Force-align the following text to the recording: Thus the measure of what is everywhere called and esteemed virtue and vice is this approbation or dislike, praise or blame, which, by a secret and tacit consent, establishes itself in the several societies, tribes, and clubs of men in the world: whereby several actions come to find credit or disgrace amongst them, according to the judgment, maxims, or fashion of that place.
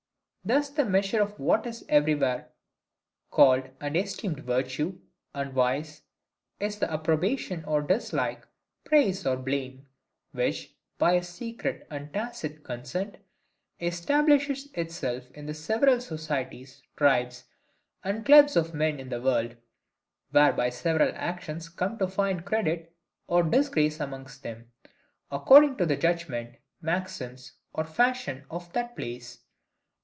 Thus 0.43 0.69
the 0.71 0.85
measure 0.85 1.21
of 1.21 1.37
what 1.39 1.67
is 1.67 1.85
everywhere 1.87 2.49
called 3.29 3.69
and 3.79 3.95
esteemed 3.95 4.39
virtue 4.39 4.97
and 5.35 5.53
vice 5.53 6.01
is 6.59 6.79
this 6.79 6.89
approbation 6.89 7.63
or 7.65 7.83
dislike, 7.83 8.47
praise 8.83 9.23
or 9.27 9.37
blame, 9.37 9.85
which, 10.31 10.73
by 10.97 11.11
a 11.13 11.21
secret 11.21 11.85
and 11.91 12.11
tacit 12.11 12.63
consent, 12.63 13.17
establishes 13.79 14.67
itself 14.73 15.29
in 15.33 15.45
the 15.45 15.53
several 15.53 16.01
societies, 16.01 16.81
tribes, 16.97 17.43
and 18.03 18.25
clubs 18.25 18.55
of 18.55 18.73
men 18.73 18.99
in 18.99 19.09
the 19.09 19.21
world: 19.21 19.55
whereby 20.31 20.71
several 20.71 21.11
actions 21.13 21.69
come 21.69 21.99
to 21.99 22.07
find 22.07 22.45
credit 22.45 22.91
or 23.27 23.43
disgrace 23.43 23.99
amongst 23.99 24.41
them, 24.41 24.71
according 25.29 25.77
to 25.77 25.85
the 25.85 25.95
judgment, 25.97 26.55
maxims, 26.81 27.51
or 27.73 27.83
fashion 27.83 28.43
of 28.49 28.73
that 28.73 28.95
place. 28.95 29.37